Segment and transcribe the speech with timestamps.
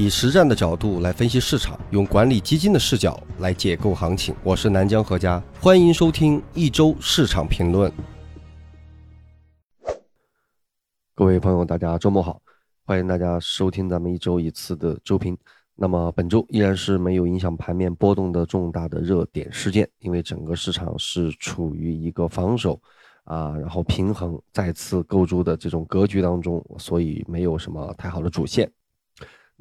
[0.00, 4.34] 以实战的角度来分析市场，用管理基金的视角来解构行情。
[4.42, 7.92] 我是南江何家，欢迎收听一周市场评论。
[11.14, 12.40] 各位朋友，大家周末好，
[12.86, 15.36] 欢迎大家收听咱们一周一次的周评。
[15.74, 22.80] 那么本周依然是没有影响盘面波动的重大的热点事件，因为整个市场是处于一个防守
[23.24, 28.66] 啊，然后平衡再次构筑的这种格局当中，所以没有什么太好的主线。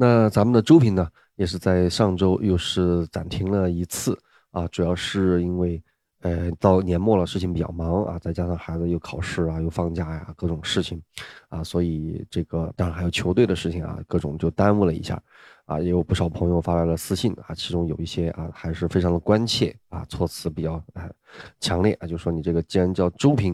[0.02, 1.06] 那咱们的周评呢，
[1.36, 4.18] 也是在上周又是暂停了一次
[4.52, 5.84] 啊，主要是因为，
[6.22, 11.02] 呃，到年末了，事情比较忙啊，再加上孩子又考试啊，又放假呀，各种事情，
[11.50, 15.22] 啊，所以这个当然还有球队的事情啊，各种就耽误了一下，
[15.66, 21.12] 啊，也有不少朋友发来了私信啊，其中有一些啊，还是非常的关切啊，措辞比较啊
[21.60, 23.54] 强烈啊，就说你这个既然叫周评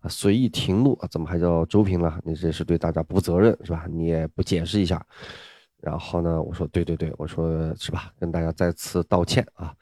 [0.00, 2.20] 啊，随意停录啊，怎么还叫周评了？
[2.22, 3.86] 你这是对大家不负责任是吧？
[3.88, 5.02] 你也不解释一下。
[5.80, 9.74] 然后呢，我说对对对，我说是吧，跟大家再次道歉啊，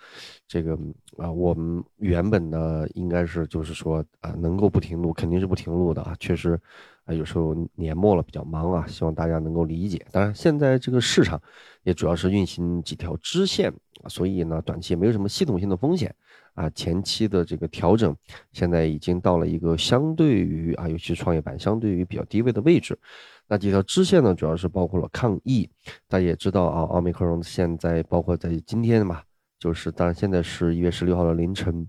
[0.46, 0.78] 这个
[1.16, 6.60] 啊，我们原本呢应该是就是说啊，能够不停录肯定是不停录的啊，确实
[7.04, 10.04] 啊，有时候年末了比较忙啊，希望大家能够理解。
[10.10, 11.40] 当然，现在这个市场
[11.84, 13.72] 也主要是运行几条支线，
[14.08, 16.14] 所以呢，短期也没有什么系统性的风险
[16.54, 16.68] 啊。
[16.70, 18.14] 前期的这个调整
[18.52, 22.98] 现在已经到了一个相对于啊，尤其是创业板相对于比较低位的位置。
[23.46, 25.68] 那几条支线呢，主要是包括了抗疫，
[26.08, 29.22] 大家也知道啊，奥密克戎现在包括在今天嘛，
[29.58, 31.86] 就是当然现在是一月十六号的凌晨，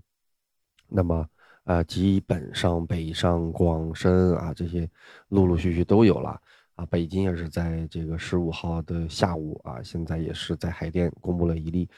[0.88, 1.26] 那么
[1.64, 4.88] 啊，基本上北上广深啊这些
[5.28, 6.38] 陆陆续续都有了
[6.74, 11.88] 啊，北京也是在这个十五号的下午啊，现在也是在海淀公布了一例，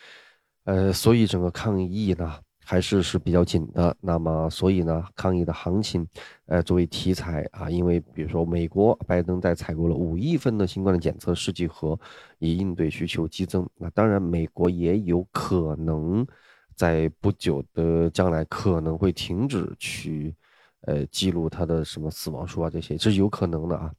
[0.64, 2.38] 呃，所以整个抗疫呢。
[2.70, 6.06] 还是是比较紧的，那么所以呢，抗疫的行情，
[6.44, 11.98] 呃，作为题材啊，因为比如说美国拜登在采购了五亿份的新冠的检测试剂盒，
[12.38, 13.66] 以应对需求激增。
[13.74, 16.26] 那当然，美国也有可能
[16.74, 20.34] 在不久的将来可能会停止去，
[20.82, 23.90] 呃，记录它的什么死亡数啊这些，这是有可能的啊。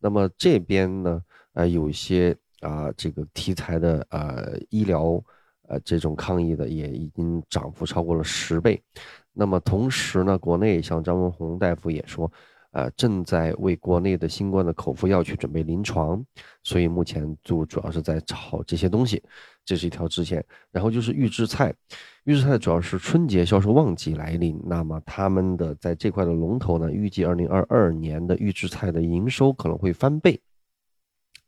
[0.00, 1.22] 那么这边呢，
[1.52, 5.22] 呃，有一些啊这个题材的呃医疗。
[5.68, 8.80] 呃，这种抗疫的也已经涨幅超过了十倍。
[9.32, 12.30] 那么同时呢，国内像张文宏大夫也说，
[12.70, 16.24] 呃，正在为国内的新冠的口服药去准备临床，
[16.62, 19.22] 所以目前就主要是在炒这些东西，
[19.64, 20.44] 这是一条支线。
[20.70, 21.74] 然后就是预制菜，
[22.24, 30.40] 预制菜主要是春节销售旺季来临，那么他们的在这块的龙头呢，预计二零二二年的预制菜的营收可能会翻倍。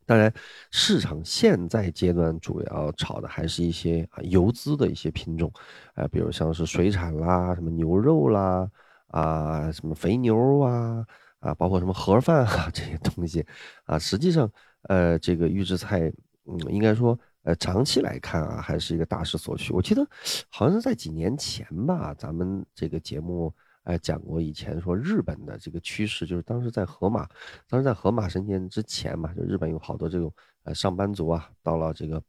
[0.07, 0.33] 当然，
[0.71, 5.53] 市场现在阶段主要炒的还是一些啊游资的一些品种，
[5.95, 8.71] 啊，比如像是水产啦、什么牛肉啦、
[9.09, 11.05] 啊什么肥牛啊、
[11.41, 13.45] 啊包括什么盒饭啊这些东西，
[13.85, 14.49] 啊，实际上，
[14.83, 16.01] 呃，这个预制菜，
[16.45, 19.73] 嗯，应该说，呃，长期来看啊，还是一个大势所趋。
[19.73, 20.07] 我记得
[20.49, 23.53] 好像是在几年前吧，咱们这个节目。
[23.87, 27.25] 哎，讲过以前说日本的这个趋势，就是当时在河马，
[27.69, 30.33] 当时在河马神仙之前嘛，就日本有好多这种
[30.65, 32.21] 呃上班族啊，到了这个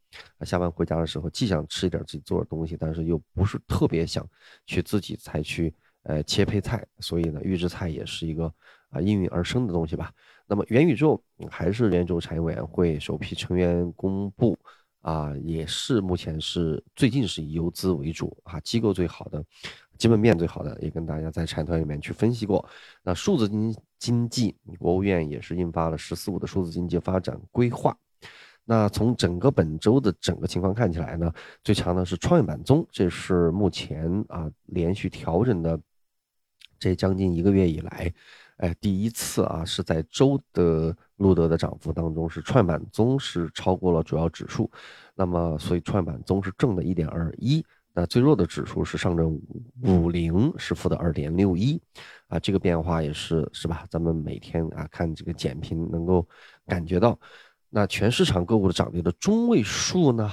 [0.41, 4.23] 下班回家的时候，既想吃一点自己做的东西，但是又不是特别想
[4.67, 5.73] 去自己才去
[6.03, 8.53] 呃切配菜，所以呢，预制菜也是一个
[8.89, 10.13] 啊应运而生的东西吧。
[10.45, 11.19] 那么元宇宙
[11.49, 14.55] 还是元宇宙产业委员会首批成员公布
[15.01, 19.43] 啊，也是目前是最近是以游资为主啊，机构最好的。
[19.97, 22.65] 基本面最好的，也跟大家在产团里面去分析过。
[23.03, 27.97] 那数字经经济，国务院也是印发了“十四五”的数字经济发展规划。
[28.63, 31.31] 那从整个本周的整个情况看起来呢，
[31.63, 35.79] 最强的是创业板中，这是目前啊连续调整的
[36.77, 38.13] 这将近一个月以来，
[38.57, 44.69] 哎第一次啊是在周的录得的涨幅当中，是创业板中是超过了主要指数。
[45.15, 47.65] 那么所以创业板中是正的一点二一。
[47.97, 49.41] 那最弱的指数是上证
[49.81, 51.81] 五零，是负的二点六一，
[52.27, 53.87] 啊，这个变化也是是吧？
[53.89, 56.23] 咱们每天啊看这个简评能够
[56.67, 57.19] 感觉到，
[57.71, 60.31] 那全市场个股的涨跌的中位数呢，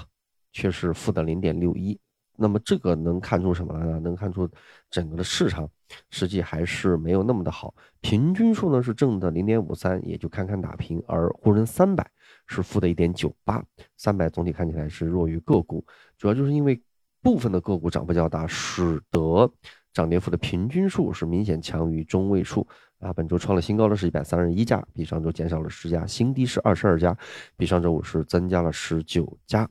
[0.53, 1.99] 却是负的零点六一。
[2.37, 3.99] 那么这个能看出什么来呢？
[3.99, 4.47] 能看出
[4.91, 5.67] 整个的市场
[6.11, 7.75] 实际还是没有那么的好。
[8.03, 12.07] 平均数呢是正的零点五三，也就堪堪打平，而沪深三百
[12.47, 13.65] 是负的一点九八，
[13.97, 15.83] 三百总体看起来是弱于个股，
[16.19, 16.79] 主要就是因为。
[17.25, 19.51] 部分的个股涨幅较大，使得
[19.95, 22.67] 涨跌幅的平均数是明显强于中位数
[22.99, 23.15] 啊。
[23.15, 27.17] 本周创了新高的是一百三十一家，比上周减少了十家，新低是二十二家，
[27.57, 29.67] 比上周五是增加了十九家。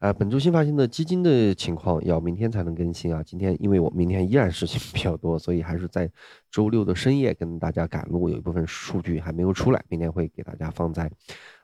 [0.00, 3.22] 呃，本周新发行的基金的情况要明天才能更新啊。
[3.22, 6.10] 今天因为我明天依然事情 比较多，所以还是在
[6.50, 11.08] 周六的深夜跟大家赶路，有一部分数据还没有出来，明天会给大家放在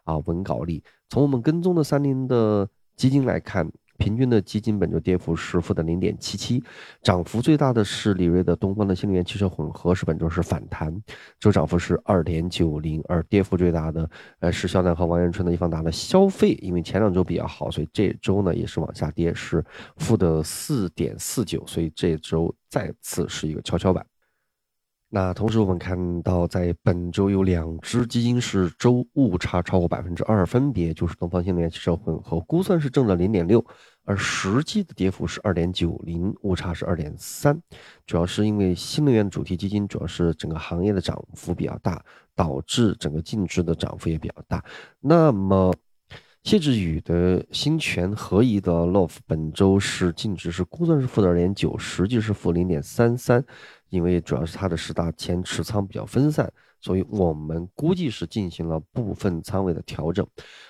[0.04, 0.80] 啊文稿里。
[1.08, 3.68] 从我们跟踪的三零的基金来看。
[4.04, 6.62] 平均的基金本周跌幅是负的零点七七，
[7.02, 10.94] 涨幅最大的是李瑞的东方的新能源汽车混合，是本周是反弹，
[11.40, 14.10] 周涨幅是二点九零，而跌幅最大的
[14.40, 19.64] 呃是肖楠和王彦春的易方达的消费，因为前两周比较好，所以这周呢也是往下跌，是
[19.96, 24.04] 负的四点四九，所以这周再次是一个跷跷板。
[25.10, 33.64] 那同时，我们看到，在本周有两只基金是周误差超过百分之二，分别就是东方新能源汽车混合估算是正的零点六，
[34.04, 37.60] 而实际的跌幅是二点九零，误差是二点三。
[38.06, 42.04] 主要是因为新能源主题基金主要是整个行业的涨幅比较大，
[42.34, 44.62] 导致整个净值的涨幅也比较大。
[45.00, 45.74] 那么，
[46.42, 53.42] 谢志宇的新全合一的 LOF 本周是净值是估算是负的二点九，实际是负零点三三。
[53.88, 56.52] 因为主要是它的十大前持仓比较分散，
[56.84, 60.26] 所以我们估计是进行了部分仓位的调整。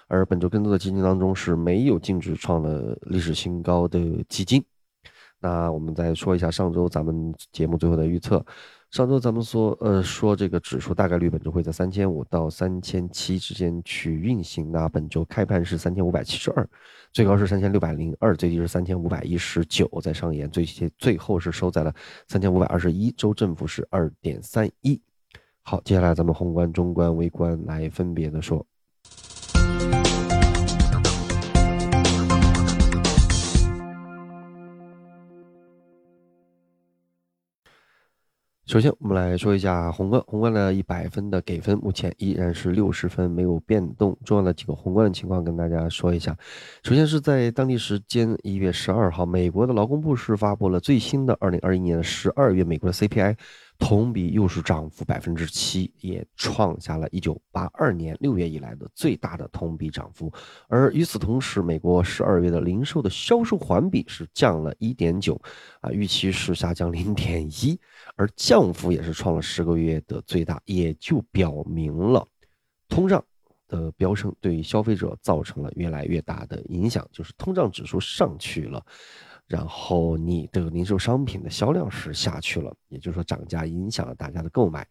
[0.06, 4.64] 而本周更多的基金当中是没有净值创了历史新高的基金。
[5.40, 8.46] 那我们再说一下上周咱们节目最后的预测。
[8.92, 14.70] 上周咱们说，呃，说这个指数大概率本周会在三千五到三千七之间去运行。
[14.70, 16.66] 那本周开盘是三千五百七十二，
[17.12, 20.64] 最高是三千六百零二，最低是三千五百一十九，在上沿，最
[20.96, 21.92] 最后是收在了
[22.28, 25.02] 三千五百二十一，周振幅是二点三一。
[25.66, 28.64] 好，接下来咱们宏观、中观、微观来分别的说。
[38.66, 40.20] 首先，我们来说一下宏观。
[40.26, 44.14] 宏观的一百分的给分，目前依然是六十分，没有变动。
[44.22, 46.36] 重要的几个宏观的情况跟大家说一下。
[46.82, 53.34] 首先是在当地时间一月十二号，美国的劳工部是发布了最新的二零二一年十二月美国的 CPI。
[53.78, 60.32] 同比又是涨幅百分之七，也创下了一九八二年六月以来的最大的同比涨幅。
[60.68, 65.38] 而与此同时，美国十二月的零售的销售环比是降了一点九，
[65.80, 67.78] 啊，预期是下降零点一，
[68.16, 72.26] 而降幅也是创了十个月的最大，也就表明了
[72.88, 73.22] 通胀
[73.66, 78.84] 的飙升对消费者造成了越来越大的影响，就是通胀指数上去了。
[79.46, 84.86] 然后你的零售商品的销量是下去了，也就是说涨价影响了大家的购买。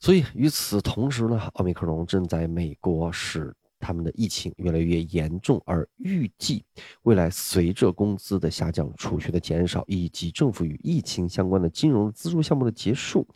[0.00, 6.64] 所以与此同时呢，奥密克戎正在美国使他们的疫情越来越严重，而预计
[7.02, 13.26] 未来随着工资的下降、储蓄的减少以及政府与疫情相关的金融资助项目的结束，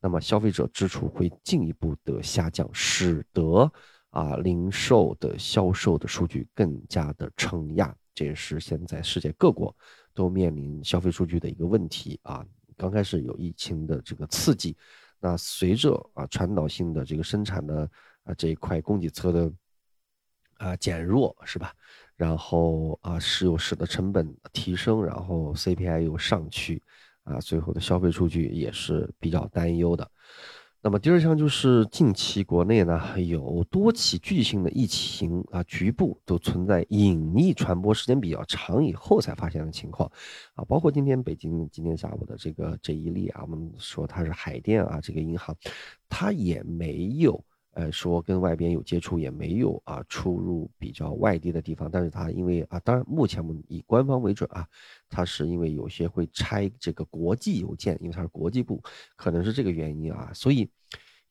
[0.00, 3.70] 那么消费者支出会进一步的下降，使得
[4.10, 7.94] 啊零售的销售的数据更加的承压。
[8.16, 9.76] 这也是现在世界各国
[10.14, 12.44] 都面临消费数据的一个问题啊。
[12.74, 14.74] 刚开始有疫情的这个刺激，
[15.20, 17.88] 那随着啊传导性的这个生产的
[18.24, 19.52] 啊这一块供给侧的
[20.54, 21.74] 啊减弱，是吧？
[22.16, 26.82] 然后啊石油使得成本提升，然后 CPI 又上去，
[27.24, 30.10] 啊最后的消费数据也是比较担忧的。
[30.82, 40.08] 那么第二项就是近期国内呢有多起聚集性的疫情啊，局部都存在隐匿传播时间比较长以后才发现的情况，
[40.54, 45.56] 啊，包括今天北京今天下午的这个这一例啊，我们说它是海淀啊这个银行，
[46.08, 47.42] 它也没有。
[47.76, 54.66] 呃，说跟外边有接触也没有啊，出入比较外地的地方，但是他因为啊，当然目前我们以官方为准啊，
[55.10, 58.82] 他是因为有些会拆这个国际邮件，因为他是国际部，
[59.14, 60.66] 可能是这个原因啊，所以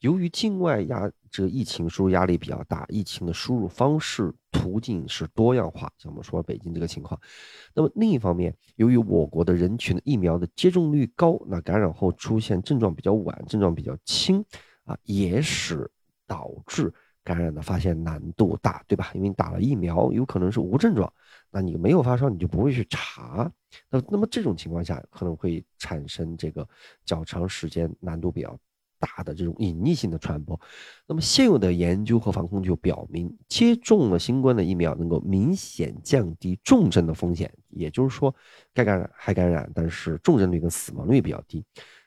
[0.01, 7.19] 由于境外压这个疫情输入压力比较大，疫情的输入方式途径是多样化，像我们说北京这个情况，
[7.73, 14.45] 那么另一方面，由于我国的人群的疫苗的接种率高，那感染后出现症状比较晚，症状比较轻
[14.83, 15.89] 啊，也使。
[16.27, 19.11] 导致感染的发现难度大，对吧？
[19.13, 21.11] 因为你打了疫苗，有可能是无症状，
[21.49, 23.51] 那你没有发烧，你就不会去查。
[23.89, 26.67] 那那么这种情况下，可能会产生这个
[27.03, 28.57] 较长时间、难度比较
[28.99, 30.59] 大的这种隐匿性的传播。
[31.07, 38.33] 那么现有的研究和防控就表明，接种了新冠的疫苗能够明显降低重症的风险，也就是说，
[38.73, 41.65] 该感染还感染，但是重症率跟死亡率比较低。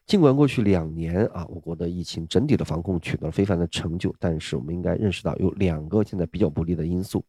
[0.09, 7.23] 尽管过去两年啊，我国的疫情整体的防控取得了非凡的成就，但是我们应该认识到有两个现在比较不利的因素。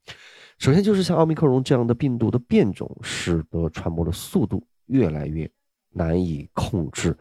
[0.57, 5.49] 首先就是像奥密克戎这样的病毒的变种，使得传播的速度越来越
[5.89, 7.13] 难以控制。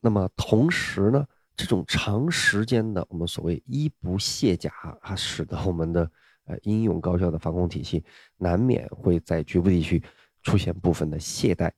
[0.00, 1.24] 那么同时呢，
[1.54, 6.10] 这种长时间的我们所谓衣不卸甲啊，使得我们的
[6.46, 8.02] 呃应用高效的防控体系
[8.38, 10.02] 难免会在局部地区
[10.42, 11.70] 出现部分的懈怠。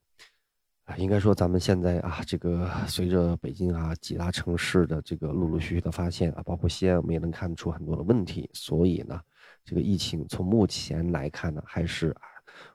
[0.85, 8.49] 啊，应该说咱们现在啊，这个随着北京啊几大城市的这个陆陆续续的发现啊，包括西安，我们也能看出很多的问题。
[8.53, 9.19] 所以呢，
[9.63, 12.15] 这个疫情从目前来看呢，还是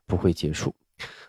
[0.07, 0.75] 不会结束，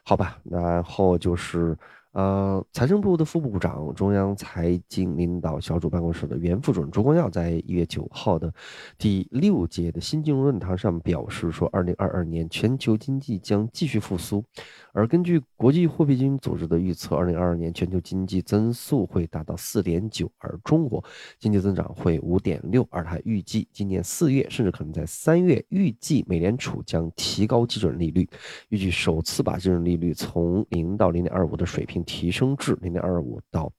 [0.04, 0.40] 好吧？
[0.44, 1.78] 然后就是。
[2.12, 8.52] 呃，财政部的副部长、中央财经领导小组办公室的原副主任朱光耀在一月九号的
[8.98, 14.44] 第六届的新金融论坛上表示说，二零二二年全球经济将继续复苏，
[14.92, 21.04] 而根据国际货币基金组织的预测，二零二二年全球经济增速会达到四点九，而中国
[21.38, 28.28] 经济增长会五点六，而他预计今年四月甚至可能在三月，预计美联储将提高基准利率，
[28.70, 31.99] 预计首次把基准利率从零到零点二五的水平。
[32.04, 33.72] 提升至零点二五到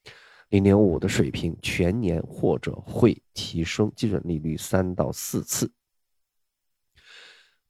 [0.50, 5.70] 零点五的水平，全年或者会提升基准利率三到四次。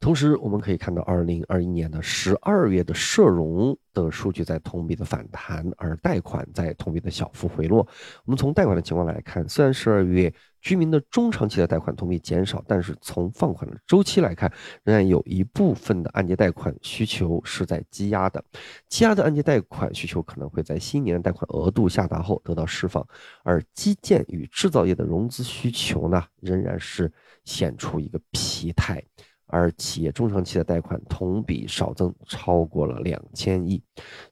[0.00, 7.86] 同时，我们可以看到，二零二一年的十二月的社融的数据在同比的反弹，而贷款在同比的小幅回落。
[8.24, 14.50] 我们从贷款的情况来看，虽然十二月居民的中长期的贷款同比减少，但是从放款的周期来看，
[14.84, 18.42] 仍然有一部分的按揭贷款需求是在积压的。
[18.88, 23.06] 积压的按揭贷款需求可能会在新年的贷款额度下达后得到释放，
[23.42, 27.12] 而基建与制造业的融资需求呢，仍然是
[27.44, 29.04] 显出一个疲态。
[29.50, 33.82] 而企业中长期的贷款同比少增超过了两千亿，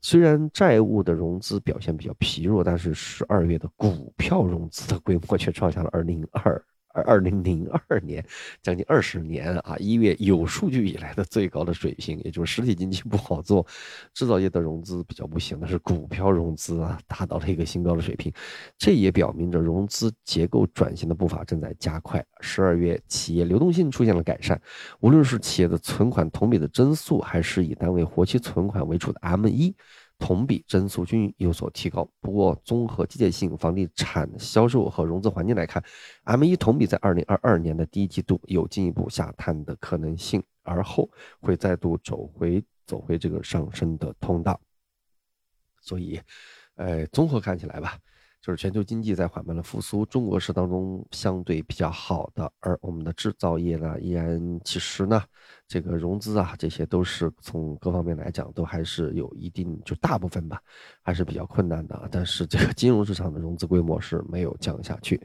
[0.00, 6.62] 虽然债务的融资表现比较疲弱，但是十二月的股票融资的规模却创下了二零二。
[7.02, 8.24] 二零零二年，
[8.62, 13.66] 将近二十年啊，一月有数据以来的最高的水平，也就是实体经济不好做，
[14.14, 18.32] 制造业的融资比较不行，但是股票融资啊达到了一个新高的水平，
[18.76, 22.24] 这也表明着融资结构转型的步伐正在加快。
[22.40, 24.60] 十二月企业流动性出现了改善，
[25.00, 29.74] 无论是企业的存款同比的增速，还是以单位活期存款为主的 M 一。
[30.18, 35.82] 同比增速均有所提高，不过综合季节性房地产销售和融资环境来看
[36.24, 41.08] ，M1 同比在二零二二年的第一季度有进一步下探的可能性，而后
[41.40, 44.60] 会再度走回走回这个上升的通道。
[45.80, 46.20] 所以，
[46.74, 47.96] 呃，综合看起来吧。
[48.40, 55.22] 就是全球经济在缓慢的复苏，中国是当中相对比较好的，而我们的制造业呢，依然其实呢，
[55.66, 60.60] 这个融资啊，这些都是从各方面来讲，都还是有一定，就大部分吧，
[61.02, 62.08] 还是比较困难的。
[62.10, 65.20] 但是这个金融市场的融资规模是没有降下去。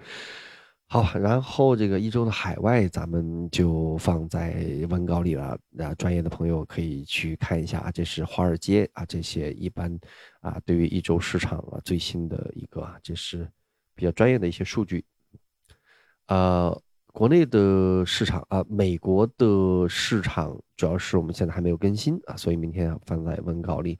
[1.01, 5.57] 好，然后这个一周的海外，咱们就放在文稿里了。
[5.71, 9.99] 那专业的朋友可以去看一下啊，这是华尔街啊，这些一般
[10.41, 13.49] 啊，对于一周市场啊最新的一个，这是
[13.95, 15.03] 比较专业的一些数据，
[16.27, 16.79] 呃。
[17.13, 23.99] 国内的市场啊，美国的市场主要是我们现在还没有更新啊，所以明天要放在文稿里。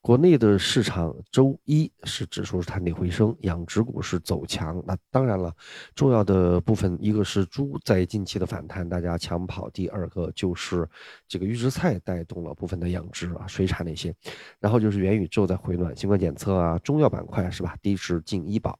[0.00, 4.80] 国内的市场周一是指数是探底回升，养殖股是走强。
[4.86, 5.52] 那当然了，
[5.96, 10.88] 重要的部分一个是猪在近期的反弹，大家抢跑；第二个就是
[11.26, 14.14] 这个预制菜带动了部分的养殖啊，水产那些。
[14.60, 17.76] 然后就是元宇宙在回暖，新冠检测啊，中药板块是吧？
[17.82, 18.78] 低值进医保。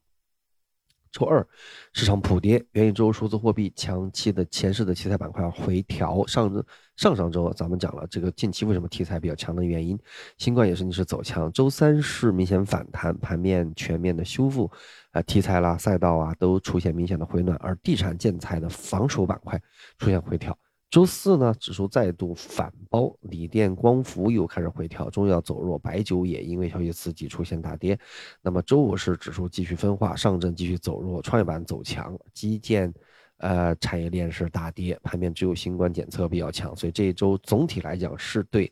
[1.13, 1.47] 周二，
[1.93, 6.27] 市场普跌，元宇宙、数字货币、强期的前世的题材板块回调。
[6.27, 6.65] 上周
[6.97, 9.99] 上上周咱们讲了这个近期为什么题材比较强的原因，
[10.39, 11.53] 新冠也是逆势走强。
[11.53, 14.71] 周三是明显反弹，盘面全面的修复，
[15.11, 19.61] 啊，题材啦、赛道啊都出现明显的回暖，而地产建材的防守板块
[19.99, 20.57] 出现回调。
[20.93, 27.99] 周四呢，指数再度反包，锂电、光伏又开始回调，中药走弱，白酒也因为消息刺激出现大跌。
[28.43, 32.93] 那么周五是指数继续分化，上证继续走弱，创业板走强，基建，
[33.39, 38.71] 呃，产业链是大跌，盘面只有新冠检测比较强，所以这一周总体来讲是对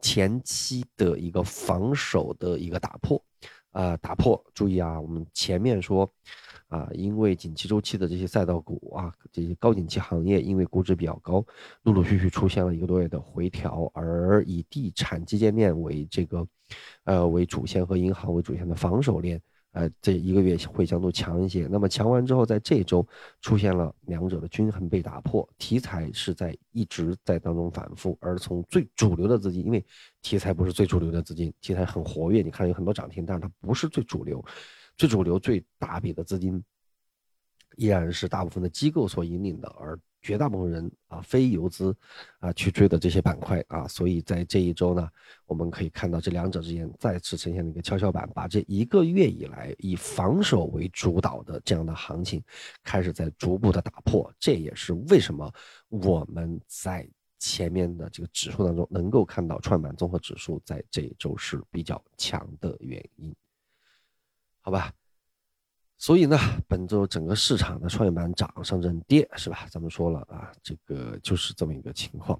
[0.00, 3.20] 前期的一个防守的一个打破，
[3.72, 4.40] 啊，打破。
[4.54, 6.08] 注意啊，我们前面说。
[6.68, 11.44] 啊，因为景气周期的这些赛道股啊，这些高景气行业，因为估值比较高，
[11.82, 16.46] 陆陆续续出现了一个多月的回调，而以地产基建链为这个，
[17.04, 19.40] 呃，为主线和银行为主线的防守链，
[19.72, 21.68] 呃，这一个月会相对强一些。
[21.70, 23.06] 那么强完之后，在这周
[23.40, 29.84] 出现了两者的均衡被打破，题材是在一直在当中反复，而从最主流的资金，因为
[30.20, 34.44] 题材不是最主流的资金，题材很活跃，你看有很多涨停，但是它不是最主流。
[34.96, 36.62] 最主流、最大笔的资金
[37.76, 41.94] 依然是大部分的机构所引领的，而绝大部分人啊，非游资
[42.40, 45.08] 啊去追的这些板块啊，所以在这一周呢，
[45.44, 52.42] 我们可以看到这两者之间再次呈现了一个跷跷板，把这一个月以来以防守为主导的这样的行情
[52.82, 54.32] 开始在逐步的打破。
[54.40, 55.52] 这也是为什么
[55.88, 63.32] 我们在前面的这个指数当中，能够看到创业板综合指数在这一周是比较强的原因，
[64.66, 64.90] 好吧？
[65.96, 69.64] 所以呢，本周整个市场的创业板涨，上证跌，是吧？
[69.70, 72.36] 咱们说了啊，这个就是这么一个情况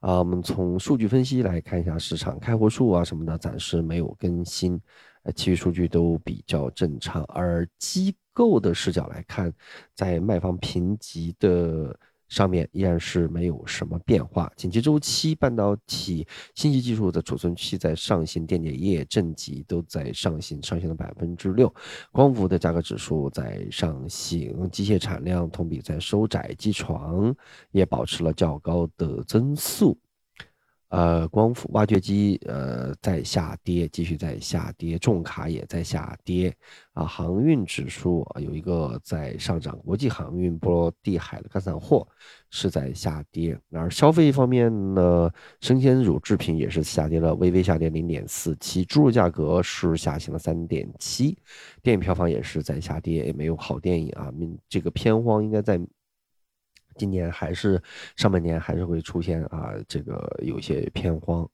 [0.00, 0.18] 啊。
[0.18, 4.80] 我们从数据分析来看一下市场开户数啊什么的，暂时没有更新，
[5.22, 7.22] 呃，其余数据都比较正常。
[7.26, 9.54] 而机构的视角来看，
[9.94, 11.96] 在卖方评级的。
[12.28, 21.72] 上面依然是没有什么变化，紧急周期、半导体、信息技术的储存期在上行，电解液、正极都在上行，上行了百分之六，
[22.12, 27.34] 光伏的价格指数在上行，机械产量同比在收窄，机床
[27.70, 29.98] 也保持了较高的增速。
[30.88, 36.50] 呃，光伏、挖掘机，呃，在下跌，继续在下跌，重卡也在下跌，
[36.94, 42.08] 啊，航运指数啊有一个在上涨，国际航运、波罗的海的干散货
[42.48, 45.30] 是在下跌，而消费方面呢，
[45.60, 51.36] 生鲜乳制品也是下跌了，微微下跌零点四七，猪肉价格是下行了三点七，
[51.82, 54.32] 电影票房也是在下跌，也没有好电影啊，
[54.70, 55.78] 这个片荒应该在。
[56.98, 57.80] 今年还是
[58.16, 61.48] 上半年还是会出现啊，这个有些偏荒，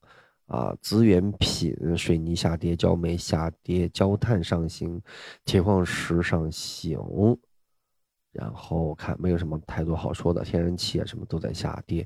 [0.46, 5.00] 啊，资源品水泥下跌，焦煤下跌，焦炭上行，
[5.44, 6.98] 铁矿石上行，
[8.32, 12.04] 然后看没有什么太多好说的，天然气啊什么都在下跌，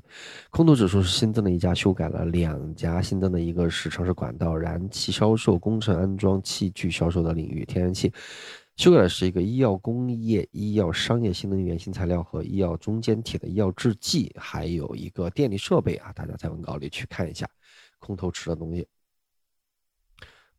[0.51, 8.13] 空头指数是新增了一家，修改了两家，新增的一个是城市管道、燃气销售、工程安装、器具销售的领域，天然气。
[8.79, 17.45] 修改是一个医药工业、医药商业新能源新材料和医药中间体的医药制剂，还有一个电力设备啊，大家在文稿里去看一下。
[17.97, 18.87] 空头吃的东西，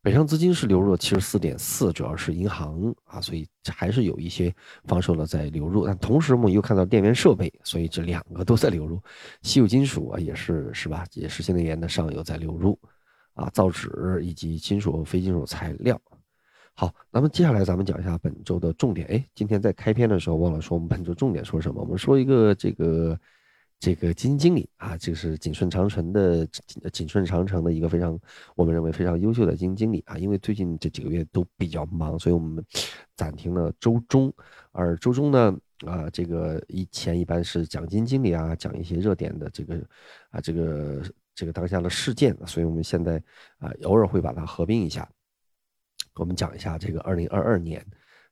[0.02, 5.86] 北上资金是流入了七十四点四，主要是银行啊，所以还是有一些防守的在流入。
[5.86, 9.02] 但同时我们又看到电源设备，所以这两个都在流入。
[9.40, 11.06] 稀有金属啊，也是是吧？
[11.14, 12.78] 也是新能源的上游在流入
[13.32, 15.98] 啊，造纸以及金属和、非金属材料。
[16.74, 19.06] 好，那么接下来咱们讲一下本周的重点。
[19.08, 21.82] 哎，今天在开篇的时候忘了说，我们本周重点说什么？
[21.82, 23.20] 我们说一个这个
[23.78, 26.46] 这个基金经理啊，这是景顺长城的
[26.90, 28.18] 景顺长城的一个非常
[28.54, 30.16] 我们认为非常优秀的基金经理啊。
[30.16, 32.64] 因为最近这几个月都比较忙，所以我们
[33.14, 34.32] 暂停了周中。
[34.72, 35.54] 而周中呢，
[35.84, 39.74] 啊，这个以前一般是讲基金经理啊，讲一些热点的这个
[40.30, 41.02] 啊这个
[41.34, 43.22] 这个当下的事件，所以我们现在
[43.58, 45.06] 啊偶尔会把它合并一下。
[46.20, 47.82] 我们讲一下这个二零二二年，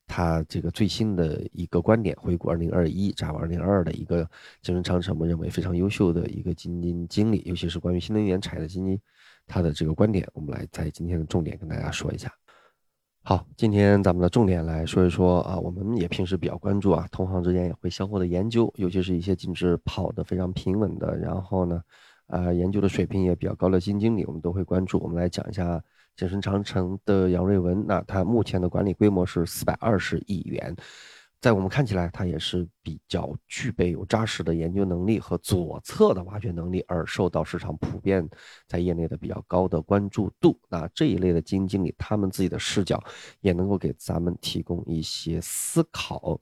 [0.06, 4.28] 他这个最新的一个观点，回顾二零二一展望二零二二的一个
[4.60, 9.00] 金融长城，我们认为非常优秀的一个基金经理，尤其是关于新能源产业的基金，
[9.46, 12.30] 他的这个观点，我们来在今天的重点跟大家说一下。
[13.22, 21.82] 好，今天咱们的重点来说一说啊，我们也平时比较关注啊，同行之间也会相互的研究，尤其是一些净值跑得非常平稳的，然后呢，
[22.26, 24.98] 呃，研究的水平也比较高的基金经理，我们都会关注。
[24.98, 25.82] 我们来讲一下。
[26.18, 30.74] 健身长城的杨瑞文，那他目前的管理规模是四百二十亿元，
[31.40, 38.28] 在我们看起来，他也是比较具备有扎实的研究能力和左侧的挖掘能力，而受到市场普遍
[38.66, 40.58] 在业内的比较高的关注度。
[40.68, 43.00] 那这一类的基金经理，他们自己的视角
[43.40, 46.40] 也能够给咱们提供一些思考。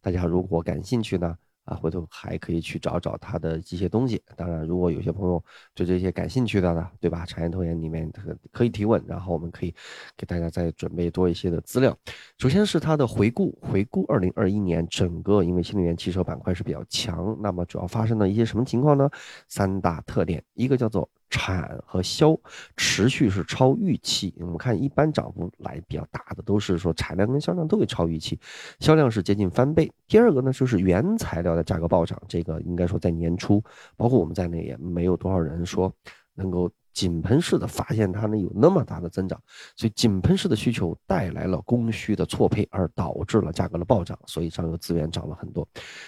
[0.00, 1.36] 大家如果感兴趣呢？
[1.68, 4.22] 啊，回头还可以去找找它的一些东西。
[4.34, 5.42] 当然，如果有些朋友
[5.74, 7.26] 对这些感兴趣的呢，对吧？
[7.26, 9.74] 产业投研里面可可以提问，然后我们可以
[10.16, 11.94] 给大家再准备多一些的资料。
[12.38, 19.10] 首先是它的回顾，回顾二零二一年整个，因为新能源汽车板块是比较强，那么主要发生了一些什么情况呢？
[19.46, 21.06] 三大特点，一个叫做。
[21.30, 22.38] 产和销
[22.76, 28.38] 持续是超预期，我们看一般涨幅来比较大的都是说产量跟销量都会超预期，
[28.80, 29.90] 销量是接近翻倍。
[30.06, 33.62] 第二个呢就是原材料的价格暴涨，这个应该说在年初，
[33.96, 35.92] 包括我们在内也没有多少人说
[36.34, 36.70] 能够。
[36.98, 39.40] 井喷式的发现它呢有那么大的增长，
[39.76, 45.66] 所以井喷式的需求带来了供需的错配，而导致了价格的暴涨，所以上游资源涨了很多。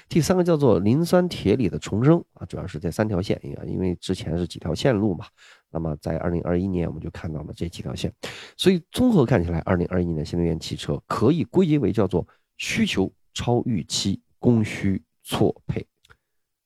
[0.09, 5.27] 第三个叫做磷酸铁锂的重生啊，主要是这三条线，因为之前是几条线路嘛，
[5.71, 8.13] 那么在二零二一年我们就看到了这几条线，
[8.57, 12.27] 所以综合看起来，二零二一年新能源汽车可以归结为叫做
[12.57, 15.87] 需求超预期，供需错配，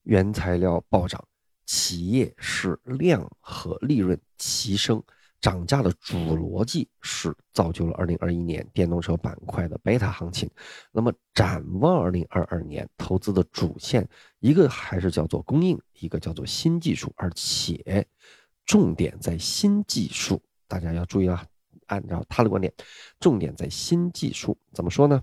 [0.04, 1.22] 原材料暴涨。
[1.66, 5.02] 企业是量和利润齐升，
[5.40, 10.50] 涨价的主逻辑是造就了二零二一年电动车板块的贝塔行情。
[10.92, 14.08] 那么展望二零二二年，投资的主线
[14.40, 18.06] 一个还是叫做供应，一个叫做新技术，而且
[18.64, 20.42] 重点在新技术。
[20.66, 21.44] 大家要注意啊，
[21.86, 22.72] 按照他的观点，
[23.20, 24.58] 重点在新技术。
[24.72, 25.22] 怎么说呢？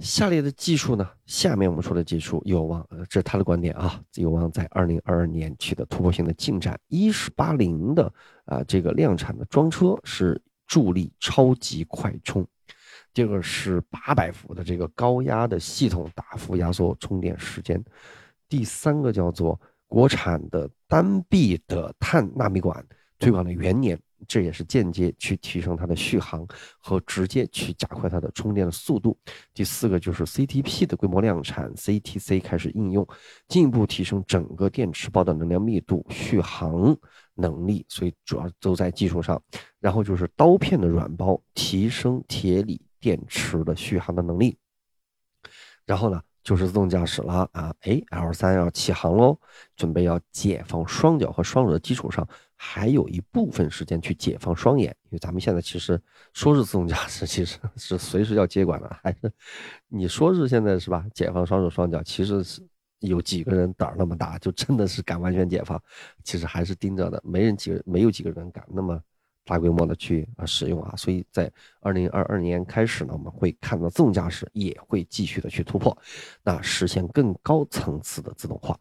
[0.00, 1.08] 下列的技术呢？
[1.24, 6.78] 下面我们说的技术有望，呃，这是他的观点啊，有望在二零二二年取得突破性的进展。
[6.88, 8.12] 一是八零的
[8.44, 12.44] 啊，这个量产的装车是助力超级快充，
[13.12, 17.82] 第二个是八百伏的这个高压的系统大幅压缩充电时间，
[18.48, 22.84] 第三个叫做国产的单臂的碳纳米管
[23.18, 23.96] 推广的元年。
[24.26, 26.46] 这也是间接去提升它的续航
[26.78, 29.16] 和直接去加快它的充电的速度。
[29.52, 33.06] 第四个就是 CTP 的规模量产，CTC 开始应用，
[33.48, 36.96] 进一步提升整个电池包的能量密度、续航
[37.34, 37.84] 能力。
[37.88, 39.40] 所以主要都在技术上。
[39.80, 44.56] 然后就是刀片的软包，提升铁锂电池的续航的能力。
[45.84, 46.20] 然后呢？
[46.44, 47.74] 就是自动驾驶了啊！
[47.80, 49.40] 哎，L 三要起航喽，
[49.76, 56.00] 准备要解放双脚和双手的基础上，还有一部分时间去解放双眼，因为咱们现在其实
[56.32, 59.32] 说是自动驾驶，其实 是随时要接管的，还是
[59.88, 61.04] 你说是现在是吧？
[61.12, 62.62] 解放双手双脚，其实是
[63.00, 65.82] 有几个人胆儿那么大，就真的是敢完全解放？
[66.22, 69.00] 其实还是盯着的，没人几个，没有几个人敢那么。
[69.46, 75.94] 大规模的去啊使用啊，所以在二零二二年开始呢，我们会看到自动驾驶也会继续的去突破，
[76.42, 78.74] 那实现更高层次的自动化。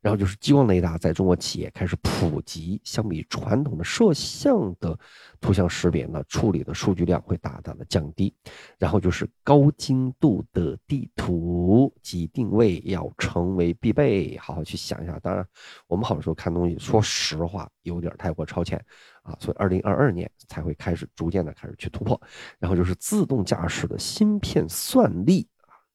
[0.00, 4.98] 然后就是激光雷达在中国企业开始普及，相比传统的摄像的
[5.40, 8.34] 图像识别呢，处理的数据量会大大的降低。
[8.78, 15.18] 然后就是高精度的地图及定位要成为必备，好好去想一下。
[15.18, 15.46] 当然，
[15.86, 18.82] 我们好多时候看东西，说实话有点太过超前。
[19.22, 22.18] 啊，所以二零二二年才会开始逐渐的开始去突破，
[22.58, 25.46] 然后就是自动驾驶的芯片算力，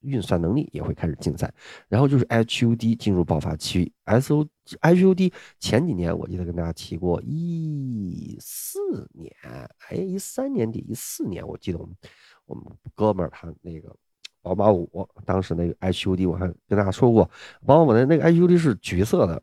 [0.06, 1.54] 运算能力也会开始竞赛，
[1.88, 4.48] 然后就是 HUD 进入爆发期，SO
[4.82, 8.80] HUD 前几年我记得跟大家提过，一四
[9.14, 9.36] 年，
[9.90, 11.96] 哎，一三年底一四年，我记得我们
[12.46, 13.96] 我们哥们儿他那个
[14.42, 17.30] 宝马五，当时那个 HUD 我还跟大家说过，
[17.66, 19.42] 宝马五的那个 HUD 是橘色的。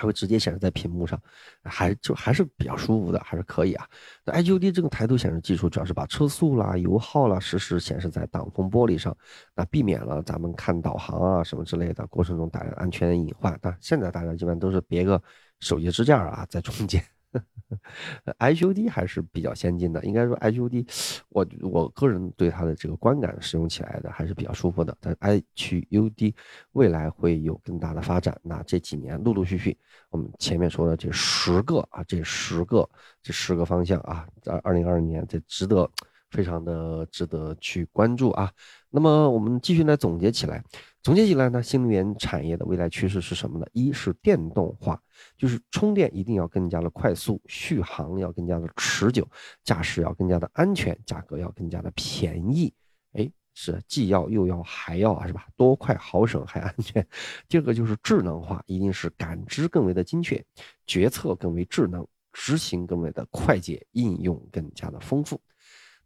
[0.00, 1.20] 它会直接显示在屏幕上，
[1.62, 3.86] 还就还是比较舒服的，还是可以啊。
[4.24, 9.14] 那 HUD 这个抬头显示技术主要是把车速啦、油耗啦实时显示在挡风玻璃上，
[9.54, 13.58] 那避免了咱们看导航啊什么之类的过程中带来安全隐患。
[13.60, 15.22] 那现在大家基本上都是别个
[15.60, 17.04] 手机支架啊在中间。
[18.38, 20.84] HUD 还是比较先进的，应该说 HUD，
[21.28, 24.96] 我我个人对它的这个观感使用起来的还是比较舒服的。
[25.00, 26.34] 但 HUD
[26.72, 29.78] 未来会有更大的发展，那这几年陆陆续续，
[30.10, 32.88] 我们前面说的这十个啊，这十个
[33.22, 35.88] 这十个方向啊，在二零二二年这值得
[36.30, 38.50] 非常的值得去关注啊。
[38.88, 40.62] 那么我们继续来总结起来。
[41.02, 43.66] 总结起来呢，新能源产业的未来趋势是什么呢？
[43.72, 45.00] 一是电动化，
[45.34, 49.26] 就是充电一定要更加的快速，续航要更加的持久，
[49.64, 52.70] 驾驶要更加的安全，价格要更加的便宜。
[53.12, 55.46] 哎，是既要又要还要啊，是吧？
[55.56, 57.06] 多快好省还安全。
[57.48, 60.44] 第二个就是智能化，一定是感知更为的精确，
[60.86, 65.40] 决策更为智能，执行更为的快捷，应用更加的丰富。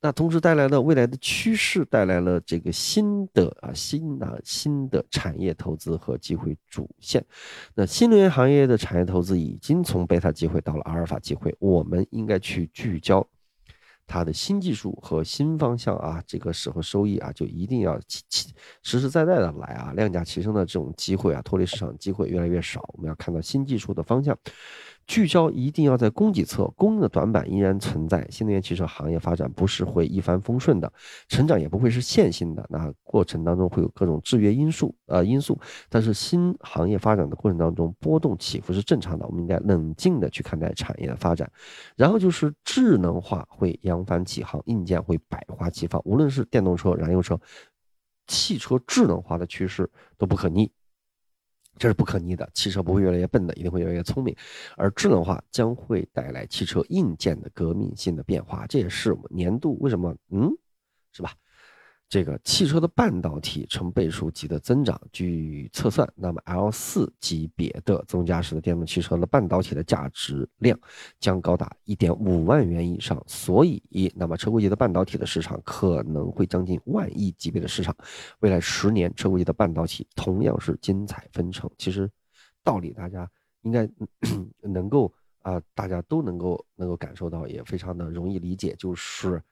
[0.05, 7.25] 那同时带来了未来的趋势，带来了这个新的啊新的新的产业投资和机会主线。
[7.75, 13.27] 那新能源行业的产业投资已经从贝塔机会到了阿尔法机会，我们应该去聚焦
[14.07, 17.99] 它的新技术和新方向啊，这个时候收益啊就一定要
[18.83, 24.39] 实实在在的来啊，量价齐升的这种机会啊，脱离市场机会越来越少，我们要看到新技术的方向。
[25.07, 28.27] 聚焦一定要在供给侧，供应的短板依然存在。
[28.31, 30.93] 新能源汽车行业发展不是会一帆风顺的，
[31.29, 32.67] 成长也不会是线性的。
[32.71, 35.59] 那过程当中会有各种制约因素，呃因素。
[35.89, 39.27] 但是新行业发展的过程当中，波动起伏是正常的。
[39.27, 41.51] 我们应该冷静的去看待产业的发展。
[41.97, 46.01] 然后就是智能化会扬帆起航，硬件会百花齐放。
[46.05, 47.39] 无论是电动车、燃油车、
[48.27, 50.71] 汽车智能化的趋势都不可逆。
[51.77, 54.35] 这是不可逆的，汽车不会越来越笨的，一定会越来越聪明，
[54.77, 60.51] 而智能化将会带来汽车硬件的革命性的变化，这也是我们年度为什么嗯，
[61.13, 61.33] 是吧？
[62.15, 70.79] 这个汽车的半导体成倍数级的增长，据测算，那么 L 四级别的自动驾驶的电动汽车的半导体的价值量
[71.19, 77.93] 将高达一点五万元以上，所以，那么车规级的半导体的市场可能会将近万亿级别的市场。
[78.39, 81.69] 未来十年，车规级的半导体同样是精彩纷呈。
[81.77, 82.09] 其实，
[82.63, 83.29] 道理大家
[83.63, 83.91] 应该
[84.63, 89.43] 能够啊，大家都能够能够感受到，也非常的容易理解，就是。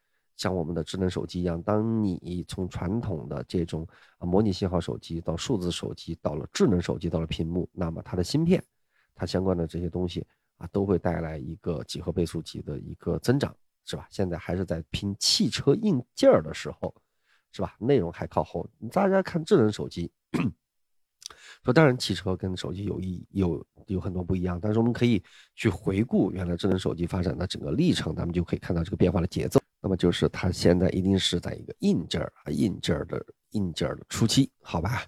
[0.42, 3.86] 像我们的智能手机一样，当你从传统的这种
[4.18, 8.60] 模拟信号手机到数字手机，到了智能手机，到了屏幕，那么它的芯片，
[9.14, 10.26] 它相关的这些东西
[10.56, 14.08] 啊，都会带来一个几何倍数级的一个增长，是吧？
[14.10, 16.92] 现在还是在拼汽车硬件儿的时候，
[17.52, 17.76] 是吧？
[17.78, 18.68] 内容还靠后。
[18.90, 20.10] 大家看智能手机，
[21.62, 25.22] 说当然汽车跟手机有一有有很多不一样，但是我们可以
[25.54, 29.60] 去回顾原来智能手机发展的整个历程，咱们就可以看到这个变化的节奏。
[29.82, 35.04] 那么就是它现在一定是在一个硬件儿啊硬件儿的硬件儿的初期，好吧？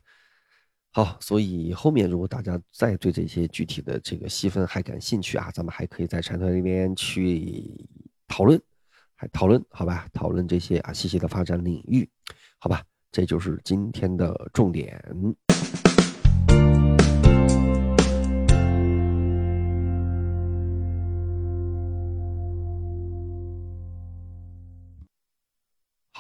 [0.91, 7.89] 好，所以后面如果大家再对这些具体的这个细分还感兴趣啊，咱们还可以在产团里面去
[8.29, 8.61] 讨论，
[9.15, 10.09] 还讨论好吧？
[10.13, 12.09] 讨论这些啊细细的发展领域，
[12.59, 12.83] 好吧？
[13.11, 15.01] 这就是今天的重点。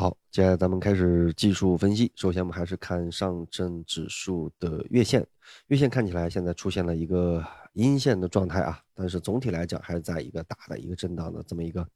[0.05, 2.13] 好，接下来咱们开始技术分析。
[2.15, 5.27] 首先，我们还是看上证指数的月线。
[5.69, 11.89] 月线看起来现在出现了一个阴线的状态啊，但是总体来讲还是在一个大的一个震荡的这么一个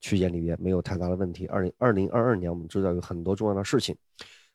[0.00, 1.44] 区间里面，没有太大的问题。
[1.48, 3.96] 二零二零二二年，我们知道有很多重要的事情，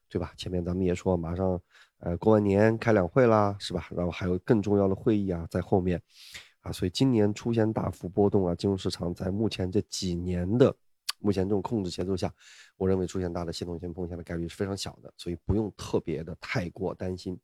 [0.09, 0.31] 对吧？
[0.37, 1.59] 前面咱们也说，马上
[1.99, 3.89] 呃过完年开两会啦，是吧？
[3.93, 6.01] 然后还有更重要的会议啊在后面
[6.61, 10.73] 啊，所以今年出现大幅波动啊，金融市场在目前这几年的。
[11.19, 12.33] 目前这种控制节奏下，
[12.77, 17.39] 我认为出现大的系统性风险的概率是非常小的，所以不用特别的太过担心，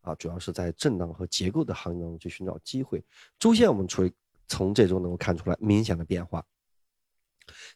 [0.00, 3.04] 啊，主要是在震荡和结构的行业中去寻找机会。
[3.38, 4.10] 周线我们从
[4.46, 6.44] 从这周能够看出来明显的变化，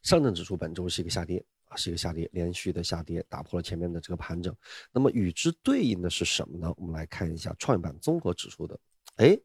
[0.02, 4.54] 上证指数本周是一个下跌啊，是一个下跌，连续的下跌，打破了前面的这个盘整。
[4.92, 6.72] 那么与之对应的是什么呢？
[6.76, 8.78] 我们来看一下创业板综合指数的，
[9.16, 9.38] 哎。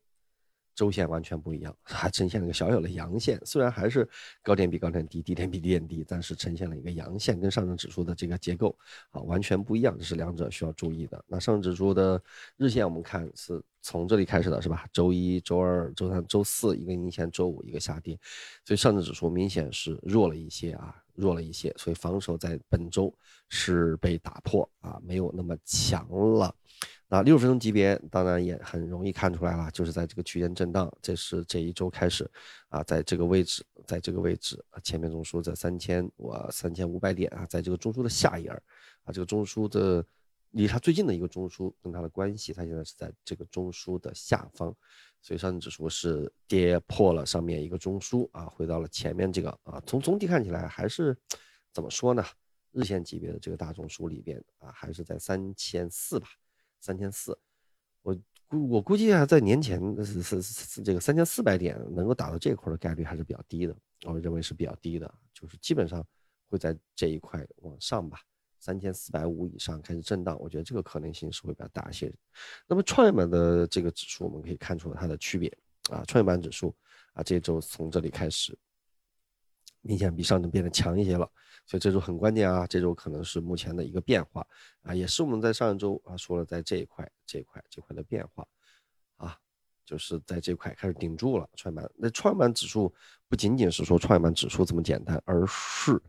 [0.75, 4.07] 周线完全不一样，还呈现了一个小小的阳线，虽然还是
[4.41, 8.75] 高点比高点低，低点比低点低，但是呈现了一个阳线，跟上证指数的这个结构
[9.11, 11.23] 啊完全不一样，这是两者需要注意的。
[11.27, 12.21] 那上证指数的
[12.57, 14.87] 日线我们看是从这里开始的，是吧？
[14.91, 18.17] 周一周二、周三、周四一个阴线，周五一个下跌，
[18.65, 23.13] 所以上证指数明显是弱了一些啊，弱了一些，所以防守在本周
[23.49, 26.55] 是被打破啊，没有那么强了。
[27.13, 32.27] 啊六十分钟级别当然也很容易看出来了，就是在这个区间震荡，这是这一周开始
[32.69, 38.51] 啊，在这个位置，在这个位置啊，前面中枢在三千我三千五百点啊，在这个中枢的下沿
[39.03, 40.03] 啊，这个中枢的
[40.53, 44.75] 离它最近的一个中枢跟它的关系，它现在是在这个中枢的下方，
[45.21, 51.15] 所以上证指数是跌破了上面一个中枢啊，回到了前面这个啊，从总体看起来还是
[51.71, 52.25] 怎么说呢？
[52.71, 56.27] 日线级别的这个大中枢里边啊，还是在三千四吧。
[56.83, 57.37] 三千四，
[58.01, 58.13] 我
[58.45, 66.05] 估我估计啊，在年前是是是这个三千四百点能够打到这块的概率还是比较低的，我认为是比较低的，就是基本上
[66.49, 68.19] 会在这一块往上吧，
[68.59, 72.13] 三千四百五以上开始震荡，我觉得这个可能性是会比较大一些。
[72.67, 75.47] 那么创业板的这个指数，我们可以看出它的区别
[75.89, 76.75] 啊，创业板指数
[77.13, 78.53] 啊，这周从这里开始。
[79.85, 81.29] 明显比上证变得强一些了，
[81.65, 82.65] 所以这周很关键啊！
[82.65, 84.47] 这周可能是目前的一个变化
[84.81, 88.47] 啊，也是我们在上一周啊说了，在这一块、这一块、这块的变化
[89.17, 89.37] 啊，
[89.85, 91.91] 就是在这块开始顶住了创业板。
[91.97, 92.93] 那创业板指数
[93.27, 96.01] 不仅仅是说创业板指数这么简单，而是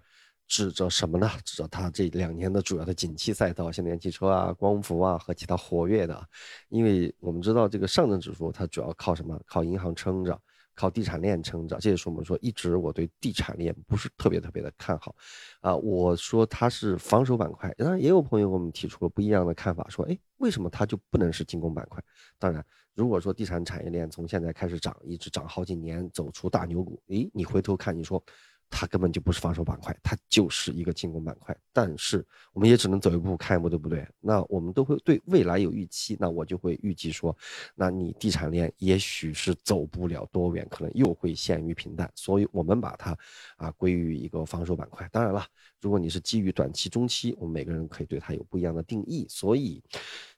[0.47, 1.29] 指着什么呢？
[1.45, 6.29] 指着它这两年的主要的景气赛道，新能源汽车啊、光伏啊和其他活跃的。
[6.69, 9.37] 因为我们知道这个上证指数它主要靠什么？
[9.47, 10.41] 靠银行撑着。
[10.75, 15.15] 靠地产链撑着，这也是我们说一直我对地产链不是特别特别的看好，
[15.61, 22.03] 啊，我说它是防守板块，当然也有朋友给我们提出了不一样的看法，说，哎，为什么它就不能是进攻板块？
[22.39, 28.23] 当然，如果说地产产业链从现在开始涨，一直涨好几年，走出大牛股，诶，你回头看，你说。
[28.71, 31.57] 它根本就不是防守板块，它就是一个进攻板块。
[31.73, 34.07] 但是我们也只能走一步看一步，对不对？
[34.21, 37.37] 那我们都会对未来有预期，那我就会预计说，
[37.75, 42.11] 那你地产链也许是走不了多远，可能又会陷于平淡。
[42.15, 43.17] 所以我们把它
[43.57, 45.09] 啊归于一个防守板块。
[45.13, 45.47] 当然了，
[45.81, 49.27] 如果你是基于短期、中期，我们每个人可以对它有不一样的定义。
[49.29, 49.83] 所以。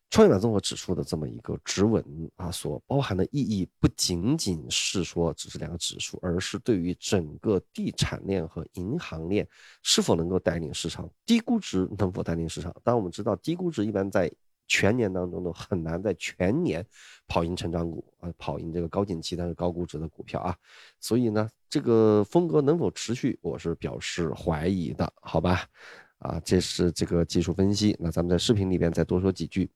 [0.09, 2.03] 创业板综合指数的这么一个指稳
[2.37, 9.47] 啊，所包含的意义不仅仅是说只是两个指数，而是对于整个地产链和银行链
[9.83, 12.75] 是否能够带领市场，低估值能否带领市场。
[12.85, 14.31] 当我们知道，低估值一般在
[14.69, 16.87] 全年当中都很难在全年
[17.27, 20.57] 跑赢成长股啊，跑赢这个高景气但是高估值的股票啊。
[21.01, 25.67] 所以呢，这个风格能否持续，我是表示怀疑的，好吧？
[26.19, 27.95] 啊，这是这个技术分析。
[28.01, 29.69] 那咱们在视频里边再多说几句。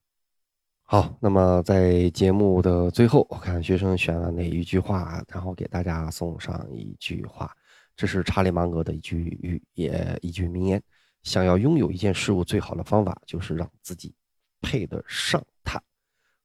[0.91, 7.49] 好，那么在节目的最后，我看学生选了哪一句话，然后给大家送上一句话。
[7.95, 10.83] 这是查理芒格的一句语，也一句名言：
[11.23, 14.13] 想要拥有一件事物，最好的方法就是让自己
[14.59, 15.81] 配得上它。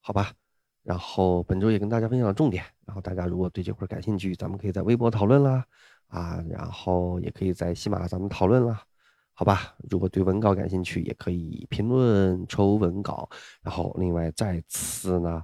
[0.00, 0.32] 好吧，
[0.84, 2.62] 然后本周也跟大家分享重点。
[2.84, 5.66] 然后大家如果对这块感兴趣，咱们可以在微博讨论啦，
[6.06, 8.80] 啊，然后也可以在喜马咱们讨论啦。
[9.36, 13.28] 好吧，如果对文稿感兴趣，也可以评论抽文稿。
[13.62, 15.42] 然后另外再次呢。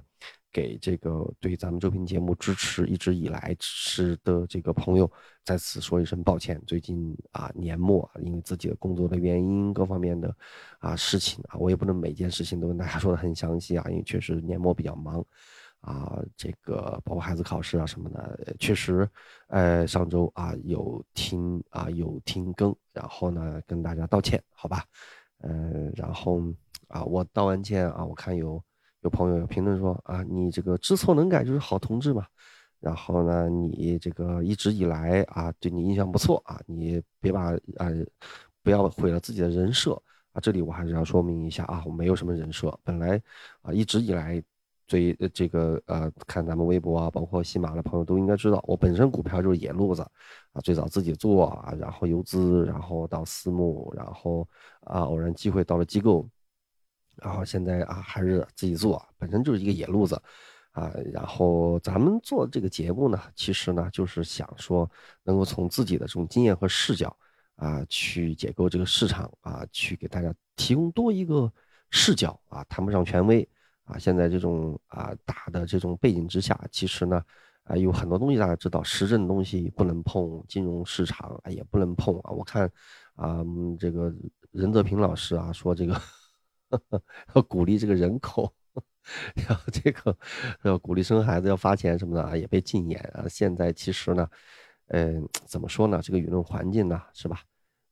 [0.55, 5.11] 给这个对咱们周平节目支持一直以来支持的这个朋友，
[5.43, 6.61] 再次说一声抱歉。
[6.67, 10.31] 最近啊年末，因为自己的工作的原因，各方面的
[10.77, 15.25] 啊事情啊，我也不能每件事情都跟大家说的很详细啊，因为确实年末比较忙
[15.83, 19.07] 啊，这个包括孩子考试啊什么的，确实，
[19.47, 24.83] 呃上周啊有停啊有停更，然后呢跟大家道歉，好吧，
[25.39, 26.41] 呃然后
[26.87, 28.61] 啊我道完歉啊，我看有。
[29.03, 32.25] 有朋友有评论说啊，你这个知错能改就是好同志嘛。
[32.79, 37.91] 然后呢，你这个一直以来啊，对你印象不错啊，你别把啊，
[38.63, 40.39] 不要毁了自己的人设啊。
[40.39, 42.73] 这里我还是要说明一下啊，我没有什么人设。
[42.81, 43.21] 本来
[43.61, 44.41] 啊，一直以来
[44.87, 50.01] 最这个呃，看咱们微博啊，包括喜马的朋友都应该知道，我本身股票就是野路子
[50.51, 54.47] 啊，最早自己做啊，然后游资，然后到私募，然后
[54.81, 56.27] 啊，偶然机会到了机构。
[57.17, 60.19] 然后现在啊，还是自己做，本身就是一个野路子，
[60.71, 64.89] 啊，然后咱们做这个节目呢，其实呢，就是想说，
[65.21, 67.15] 能够从自己的这种经验和视角，
[67.55, 71.53] 啊，去解构这个市场，啊，去给大家提供多一个
[71.91, 73.47] 视角，啊，谈不上权威，
[73.83, 77.23] 啊，现在这种啊大的这种背景之下，其实呢，
[77.63, 82.31] 啊，有很多东西大家知道，时政东西不能碰，金融市场也不能碰啊。
[82.31, 82.71] 我看，
[83.15, 83.43] 啊，
[83.79, 84.13] 这个
[84.51, 85.99] 任泽平老师啊说这个。
[87.35, 88.51] 要鼓励这个人口，
[89.47, 90.17] 要这个
[90.63, 93.27] 要鼓励生孩子，要发钱什么的啊，也被禁言啊。
[93.29, 94.27] 现在其实呢，
[94.87, 96.01] 嗯，怎么说呢？
[96.01, 97.41] 这个舆论环境呢，是吧？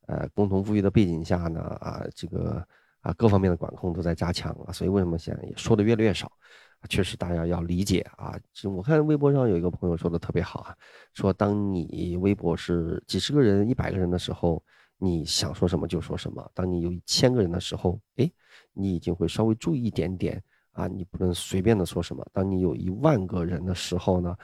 [0.08, 2.66] 呃，共同富裕的背景下呢，啊，这个
[3.02, 4.72] 啊，各方面的管控都在加强啊。
[4.72, 6.32] 所以为什么现在也说的越来越少？
[6.88, 8.34] 确实大家要理解啊。
[8.52, 10.74] 就我看微博上有一个朋友说的特别好啊，
[11.14, 14.60] 说当你微博是几十个人、一百个人的时候，
[14.96, 18.30] 你想说什么就说什么；当你有一千个人的时候，哎。
[18.74, 22.26] 你已经会稍微注意一点点啊，你不能随便的说什么。
[22.32, 24.34] 当你有一万个人的时候呢，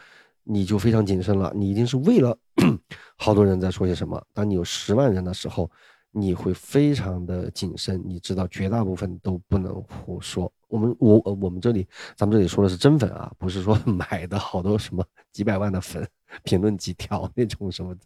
[0.44, 1.50] 你就非常谨慎了。
[1.54, 2.38] 你一定是为了
[3.16, 4.22] 好多人在说些什么。
[4.34, 5.70] 当你有十万人的时候，
[6.10, 8.02] 你会非常的谨慎。
[8.04, 10.52] 你知道绝大部分都不能胡说。
[10.68, 16.06] 我们我我们这里咱们这里说的是真粉啊，不是说 买的好多什么几百万的粉，
[16.44, 17.96] 评论几条那种什么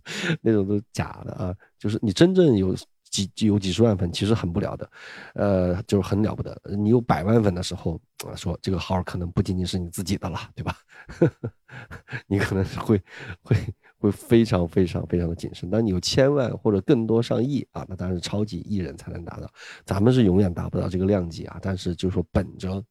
[0.41, 1.55] 那种都假的啊。
[1.79, 2.77] 就是你真正有。
[3.13, 4.91] 几有几十万粉其实很不了的，
[5.35, 6.59] 呃，就是很了不得。
[6.79, 8.01] 你有百万粉的时候，
[8.35, 10.79] 说这个号可能不仅仅是你自己的了，对吧？
[12.27, 12.99] 你可能会
[13.43, 13.55] 会
[14.03, 15.71] 会非常非常非常的谨慎。
[15.71, 19.49] 当你有千万或者更多上亿啊，那当然是超级艺人才能达到，
[19.87, 21.59] 咱们是永远达不到这个量级啊。
[21.63, 22.85] 但是就说本着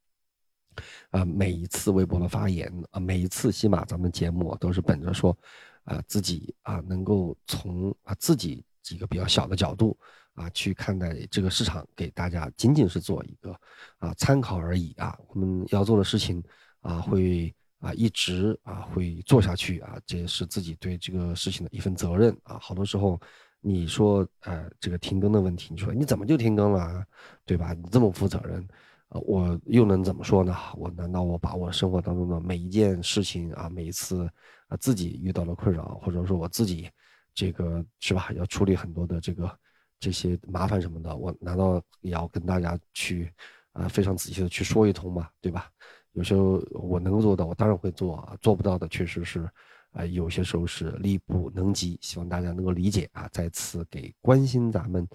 [1.09, 5.37] 啊每一次微博的发言啊，每一次起码咱们节目都是本着说
[5.83, 8.63] 啊自己啊能够从啊自己。
[8.83, 9.95] 几个比较小的角度
[10.33, 13.55] 啊，去看待这个市场，给大家仅仅是做一个
[13.99, 15.15] 啊参考而已啊。
[15.27, 16.43] 我们要做的事情
[16.79, 22.57] 啊，会啊一直啊会做下去啊，这也是自己对这个事情的一份责任啊。
[22.61, 23.19] 好多时候
[23.59, 27.05] 你说呃这个停更的问题，你说你怎么就停更了，
[27.45, 27.73] 对吧？
[27.73, 28.65] 你这么负责任
[29.09, 30.55] 啊，我又能怎么说呢？
[30.77, 34.29] 我难道我把我生活当中的每一件事情啊，每一次
[34.67, 36.89] 啊自己遇到了困扰，或者说我自己。
[37.33, 38.29] 这个是吧？
[38.35, 39.57] 要处理很多的这个
[40.01, 43.31] 这些麻烦什么的，我难道也要跟大家去
[43.71, 45.29] 啊非常仔细的去说一通吗？
[45.39, 45.71] 对吧？
[46.13, 49.49] 有时候我能做到，我当然会做啊；做不到的，确实是
[49.91, 51.97] 啊，有些时候是力不能及。
[52.01, 53.27] 希望大家能够理解啊！
[53.31, 55.07] 再次给关心咱们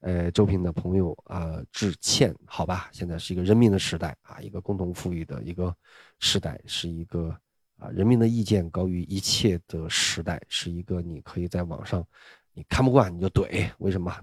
[0.00, 2.88] 呃周平的朋友啊致歉，好吧？
[2.92, 5.74] 现在是一个人民的时代啊，一个共同富裕的一个
[6.18, 7.36] 时代，是一个。
[7.82, 12.06] 啊，人民的意见高于一切的时代，是一个你可以在网上，
[12.52, 14.14] 你看不惯你就怼，为什么？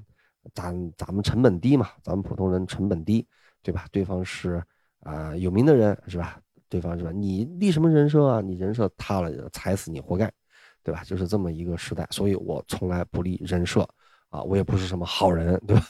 [0.53, 3.25] 咱咱们成本低嘛，咱们普通人成本低，
[3.63, 3.87] 对吧？
[3.91, 4.63] 对方是
[5.07, 6.37] 啊有名的人是吧？
[6.67, 7.11] 对方是吧？
[7.13, 8.41] 你立什么人设啊？
[8.41, 10.29] 你人设塌了，踩死你活该，
[10.83, 11.01] 对吧？
[11.05, 13.87] 就是这么一个时代，所以我从来不立人设
[14.29, 15.83] 啊，我也不是什么好人，对吧？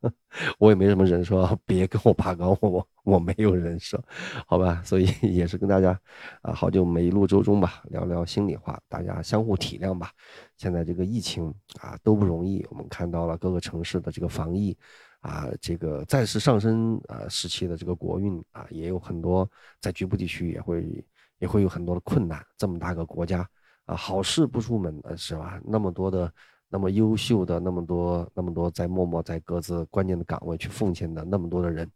[0.58, 4.02] 我也没什么人设，别跟我爬高，我我没有人设，
[4.46, 4.80] 好吧？
[4.84, 5.98] 所以 也是跟大家
[6.42, 10.10] 啊，好久没录周中吧，聊聊心里话，大家相互体谅吧。
[10.56, 14.76] 现在这个疫情啊都不容易，我们看到了各个城市的这个防疫
[15.20, 21.04] 啊，这个再次上升啊时期的这个国运啊，也有很多在局部地区也会
[21.38, 22.44] 也会有很多的困难。
[22.56, 23.48] 这么大个国家
[23.86, 25.60] 啊，好事不出门是吧？
[25.64, 26.32] 那么多的。
[26.70, 31.90] 那么优秀的那么多那么多在默默在各自关键的岗位去奉献的那么多的人，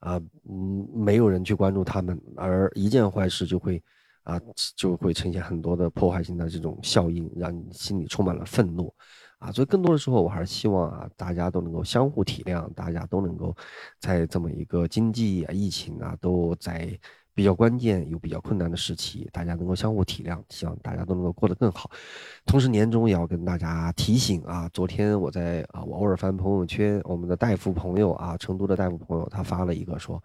[0.00, 0.20] 啊，
[0.50, 3.80] 嗯，没有人去关注他们，而一件坏事就会，
[4.24, 4.40] 啊，
[4.74, 8.92] 就会呈现很多的破坏性的这种效应，让你心里充满了愤怒，
[9.42, 13.54] 啊，所以更多的时候，我还是希望啊，大家都能够相互体谅，大家都能够
[13.98, 16.96] 在这么一个经济啊、疫情啊都在
[17.34, 21.90] 比较关键又比较困难的时期，大家能够相互体谅，希望大家都能够过得更好。
[22.46, 30.22] 同时，年终也要跟大家提醒啊，昨天我在啊，我偶尔翻朋友圈，我们的大夫朋友啊，成都的大夫朋友，他发了一个说。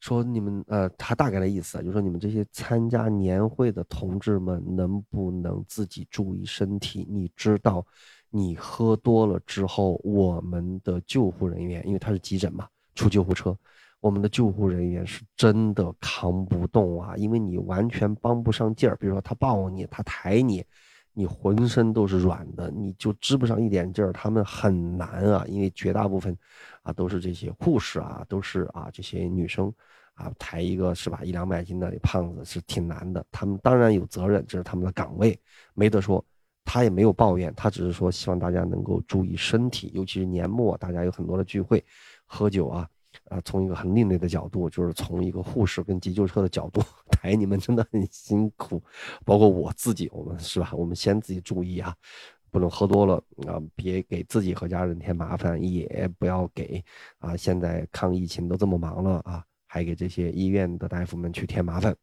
[0.00, 7.06] 说你们呃，他大概的意思啊，就是说你们这些参加年会的同志们，能不能自己注意身体？
[7.06, 7.86] 你知道，
[8.30, 13.56] 你喝多了之后，我们的救护人员，因为他是急诊嘛，出救护车，
[14.00, 18.96] 我们的救护人员是真的扛不动啊，因为你完全帮不上劲儿。
[18.96, 20.64] 比如说他抱你，他抬你，
[21.12, 24.12] 你浑身都是软的，你就支不上一点劲儿。
[24.12, 26.36] 他们很难啊，因为绝大部分
[26.82, 29.72] 啊都是这些护士啊，都是啊这些女生。
[30.14, 33.24] 啊，抬一个是吧，一两百斤的胖子是挺难的。
[33.32, 35.40] 他们当然有责任，这是他们的岗位，
[35.72, 36.22] 没得说。
[36.64, 41.84] 他也没有抱怨，他只是说希望大家能够注意身体，尤其是年末，大家有很多的聚会，
[42.24, 42.88] 喝酒啊，
[43.28, 46.80] 啊，从一个很另类的角度，就是从一个护士跟急救车的角度
[47.10, 48.82] 抬你们，真的很辛苦。
[49.24, 50.70] 包括我自己，我们是吧？
[50.74, 51.94] 我们先自己注意啊，
[52.50, 53.14] 不能喝多了
[53.46, 56.82] 啊，别给自己和家人添麻烦，也不要给
[57.18, 59.44] 啊，现在抗疫情都这么忙了啊。
[59.72, 61.94] 还给这些医院的大夫们去添麻烦，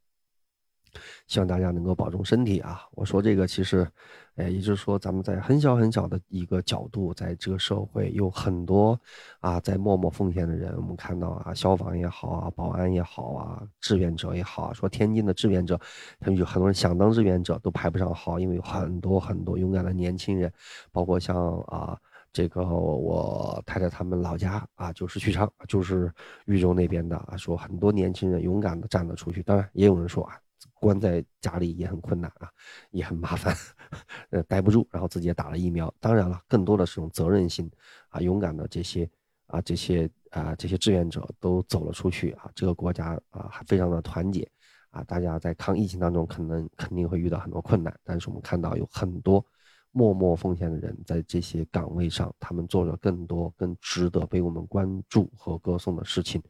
[1.27, 2.81] 希望大家能够保重身体啊！
[2.91, 3.87] 我说这个其实，
[4.35, 8.99] 哎，也就是说咱们在很小很小的一个角度，在这个社会有很多
[9.39, 10.75] 啊，在默默奉献的人。
[10.77, 15.79] 我们看到啊，消防也好啊，保安也好啊，志愿者也好，说天津的志愿者，
[16.19, 20.51] 他们有很多人想当志愿者都排不上号，因为有很多很多勇敢的年轻人，
[20.91, 21.97] 包括像啊。
[22.33, 26.11] 这个我太太他们老家啊，就是许昌，就是
[26.45, 29.41] 豫州那边的啊，说很多年轻人勇敢的站了出去。
[29.41, 30.37] 当然，也有人说啊，
[30.73, 32.49] 关在家里也很困难啊，
[32.91, 33.55] 也很麻烦，
[34.31, 35.93] 呃，待不住，然后自己也打了疫苗。
[35.99, 37.69] 当然了，更多的是种责任心
[38.09, 39.09] 啊，勇敢的这些
[39.47, 44.49] 啊，这些啊，这些志愿者都走了出去啊，这个国家啊，还非常的团结
[44.91, 45.03] 啊。
[45.03, 49.45] 大家在抗疫情当中，可能肯定会遇到很多困难，但是我们看到有很多。
[49.93, 56.43] 默默奉献的人，在这些岗位上，他们做了更多、更值得被我们关注和歌颂的事情，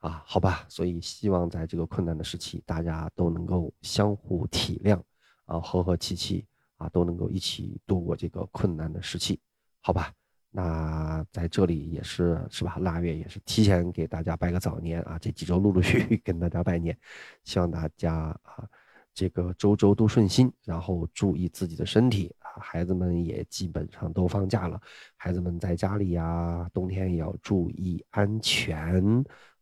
[0.00, 5.00] 啊，好吧，所以希望在这个困难的时期，大家都能够相互体谅，
[5.44, 6.44] 啊，和和气气，
[6.76, 9.38] 啊，都能够一起度过这个困难的时期，
[9.80, 10.12] 好吧？
[10.50, 12.76] 那在这里也是，是吧？
[12.80, 16.98] 腊月也是提前给大家拜个早年啊，这几周陆陆续续跟大家拜年，
[17.44, 18.68] 希望大家啊。
[19.12, 22.62] 这个周周都顺心，然后注意自己的身体啊！
[22.62, 24.80] 孩子们也基本上都放假了，
[25.16, 29.02] 孩子们在家里呀，冬天也要注意安全，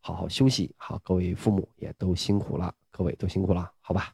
[0.01, 0.73] 好好休息。
[0.77, 4.13] 好，各位父母也都辛苦了，各位都辛苦了，好吧？